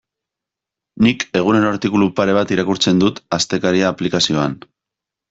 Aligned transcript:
Nik 1.07 1.25
egunero 1.41 1.69
artikulu 1.73 2.07
pare 2.19 2.35
bat 2.37 2.53
irakurtzen 2.55 3.05
dut 3.05 3.21
Astekaria 3.39 3.93
aplikazioan. 3.97 4.57